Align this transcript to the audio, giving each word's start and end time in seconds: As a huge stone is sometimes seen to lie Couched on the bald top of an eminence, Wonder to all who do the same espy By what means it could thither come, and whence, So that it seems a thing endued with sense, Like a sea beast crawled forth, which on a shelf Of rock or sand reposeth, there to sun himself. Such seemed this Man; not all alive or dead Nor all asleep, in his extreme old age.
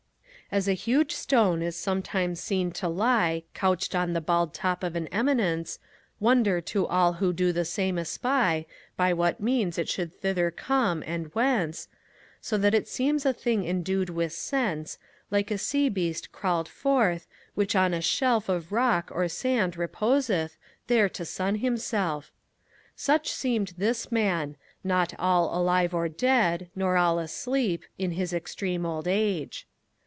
As 0.53 0.67
a 0.67 0.73
huge 0.73 1.13
stone 1.13 1.61
is 1.61 1.77
sometimes 1.77 2.41
seen 2.41 2.71
to 2.71 2.89
lie 2.89 3.43
Couched 3.53 3.95
on 3.95 4.11
the 4.11 4.19
bald 4.19 4.53
top 4.53 4.83
of 4.83 4.97
an 4.97 5.07
eminence, 5.07 5.79
Wonder 6.19 6.59
to 6.59 6.85
all 6.87 7.13
who 7.13 7.31
do 7.31 7.53
the 7.53 7.63
same 7.63 7.97
espy 7.97 8.67
By 8.97 9.13
what 9.13 9.39
means 9.39 9.77
it 9.77 9.89
could 9.95 10.13
thither 10.13 10.51
come, 10.51 11.05
and 11.07 11.33
whence, 11.33 11.87
So 12.41 12.57
that 12.57 12.73
it 12.73 12.89
seems 12.89 13.25
a 13.25 13.31
thing 13.31 13.65
endued 13.65 14.09
with 14.09 14.33
sense, 14.33 14.97
Like 15.29 15.51
a 15.51 15.57
sea 15.57 15.87
beast 15.87 16.33
crawled 16.33 16.67
forth, 16.67 17.27
which 17.55 17.73
on 17.73 17.93
a 17.93 18.01
shelf 18.01 18.49
Of 18.49 18.73
rock 18.73 19.09
or 19.13 19.29
sand 19.29 19.77
reposeth, 19.77 20.57
there 20.87 21.07
to 21.07 21.23
sun 21.23 21.59
himself. 21.59 22.29
Such 22.93 23.31
seemed 23.31 23.71
this 23.77 24.11
Man; 24.11 24.57
not 24.83 25.13
all 25.17 25.57
alive 25.57 25.93
or 25.93 26.09
dead 26.09 26.69
Nor 26.75 26.97
all 26.97 27.19
asleep, 27.19 27.85
in 27.97 28.11
his 28.11 28.33
extreme 28.33 28.85
old 28.85 29.07
age. 29.07 29.65